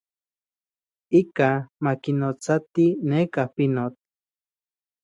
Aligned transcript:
Ikaj 1.19 1.53
ma 1.83 1.91
kinotsati 2.03 2.85
neka 3.09 3.41
pinotl. 3.55 3.99